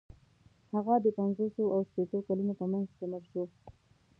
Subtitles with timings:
[0.73, 3.43] هغه د پنځوسو او شپیتو کلونو په منځ کې مړ شو.